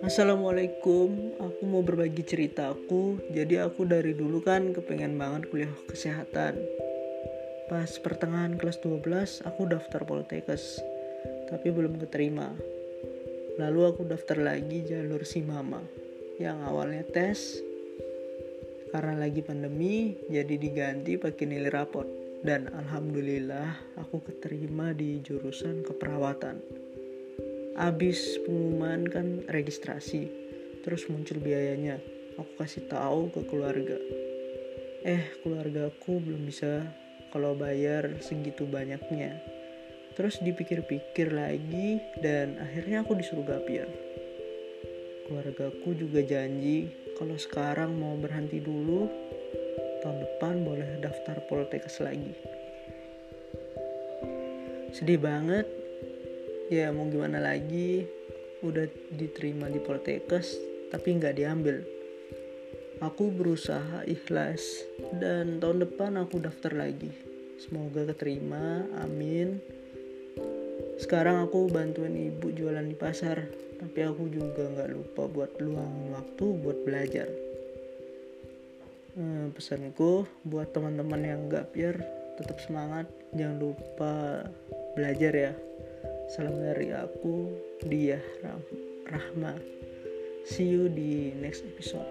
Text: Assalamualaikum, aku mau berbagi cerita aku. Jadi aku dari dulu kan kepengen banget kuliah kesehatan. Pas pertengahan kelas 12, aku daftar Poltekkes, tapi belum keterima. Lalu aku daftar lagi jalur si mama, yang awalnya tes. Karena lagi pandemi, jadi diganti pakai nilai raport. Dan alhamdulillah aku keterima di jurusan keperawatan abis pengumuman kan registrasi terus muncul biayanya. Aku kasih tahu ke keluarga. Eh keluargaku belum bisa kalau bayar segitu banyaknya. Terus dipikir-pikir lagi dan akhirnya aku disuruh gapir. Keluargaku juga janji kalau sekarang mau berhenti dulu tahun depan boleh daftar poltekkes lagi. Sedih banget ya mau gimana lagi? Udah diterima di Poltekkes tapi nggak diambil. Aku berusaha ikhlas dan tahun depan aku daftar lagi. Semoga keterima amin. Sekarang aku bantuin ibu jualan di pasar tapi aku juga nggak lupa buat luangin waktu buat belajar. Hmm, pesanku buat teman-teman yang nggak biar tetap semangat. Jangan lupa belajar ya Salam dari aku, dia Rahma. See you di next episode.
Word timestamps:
Assalamualaikum, 0.00 1.36
aku 1.36 1.62
mau 1.68 1.84
berbagi 1.84 2.24
cerita 2.24 2.72
aku. 2.72 3.20
Jadi 3.36 3.60
aku 3.60 3.84
dari 3.84 4.16
dulu 4.16 4.40
kan 4.40 4.72
kepengen 4.72 5.20
banget 5.20 5.52
kuliah 5.52 5.68
kesehatan. 5.84 6.56
Pas 7.68 7.90
pertengahan 8.00 8.56
kelas 8.56 8.80
12, 8.80 9.44
aku 9.44 9.68
daftar 9.68 10.08
Poltekkes, 10.08 10.80
tapi 11.52 11.68
belum 11.68 12.00
keterima. 12.00 12.48
Lalu 13.60 13.80
aku 13.92 14.08
daftar 14.08 14.40
lagi 14.40 14.88
jalur 14.88 15.20
si 15.28 15.44
mama, 15.44 15.84
yang 16.40 16.64
awalnya 16.64 17.04
tes. 17.04 17.60
Karena 18.96 19.20
lagi 19.20 19.44
pandemi, 19.44 20.16
jadi 20.32 20.56
diganti 20.56 21.20
pakai 21.20 21.44
nilai 21.44 21.68
raport. 21.68 22.08
Dan 22.40 22.72
alhamdulillah 22.72 24.00
aku 24.00 24.24
keterima 24.24 24.96
di 24.96 25.20
jurusan 25.20 25.84
keperawatan 25.84 26.88
abis 27.80 28.36
pengumuman 28.44 29.08
kan 29.08 29.40
registrasi 29.48 30.28
terus 30.84 31.08
muncul 31.08 31.40
biayanya. 31.40 31.96
Aku 32.36 32.52
kasih 32.60 32.84
tahu 32.88 33.32
ke 33.32 33.40
keluarga. 33.48 33.96
Eh 35.00 35.32
keluargaku 35.40 36.20
belum 36.20 36.44
bisa 36.44 36.84
kalau 37.32 37.56
bayar 37.56 38.20
segitu 38.20 38.68
banyaknya. 38.68 39.40
Terus 40.12 40.44
dipikir-pikir 40.44 41.32
lagi 41.32 42.04
dan 42.20 42.60
akhirnya 42.60 43.00
aku 43.00 43.16
disuruh 43.16 43.48
gapir. 43.48 43.88
Keluargaku 45.24 45.96
juga 45.96 46.20
janji 46.20 46.92
kalau 47.16 47.40
sekarang 47.40 47.96
mau 47.96 48.12
berhenti 48.20 48.60
dulu 48.60 49.08
tahun 50.04 50.18
depan 50.20 50.54
boleh 50.64 51.00
daftar 51.00 51.40
poltekkes 51.48 52.04
lagi. 52.04 52.36
Sedih 54.92 55.20
banget 55.22 55.79
ya 56.70 56.94
mau 56.94 57.10
gimana 57.10 57.42
lagi? 57.42 58.06
Udah 58.62 58.86
diterima 59.10 59.66
di 59.66 59.82
Poltekkes 59.82 60.54
tapi 60.94 61.18
nggak 61.18 61.34
diambil. 61.42 61.82
Aku 63.02 63.34
berusaha 63.34 64.06
ikhlas 64.06 64.86
dan 65.18 65.58
tahun 65.58 65.82
depan 65.82 66.14
aku 66.22 66.38
daftar 66.38 66.70
lagi. 66.78 67.10
Semoga 67.58 68.06
keterima 68.14 68.86
amin. 69.02 69.58
Sekarang 71.02 71.42
aku 71.42 71.66
bantuin 71.66 72.14
ibu 72.14 72.54
jualan 72.54 72.86
di 72.86 72.94
pasar 72.94 73.50
tapi 73.82 74.06
aku 74.06 74.30
juga 74.30 74.70
nggak 74.70 74.90
lupa 74.94 75.26
buat 75.26 75.58
luangin 75.58 76.14
waktu 76.14 76.46
buat 76.54 76.78
belajar. 76.86 77.28
Hmm, 79.18 79.50
pesanku 79.50 80.22
buat 80.46 80.70
teman-teman 80.70 81.18
yang 81.26 81.40
nggak 81.50 81.74
biar 81.74 81.98
tetap 82.38 82.62
semangat. 82.62 83.10
Jangan 83.34 83.58
lupa 83.58 84.46
belajar 84.94 85.34
ya 85.34 85.52
Salam 86.30 86.62
dari 86.62 86.94
aku, 86.94 87.50
dia 87.90 88.22
Rahma. 89.10 89.58
See 90.46 90.62
you 90.62 90.86
di 90.86 91.34
next 91.34 91.66
episode. 91.66 92.06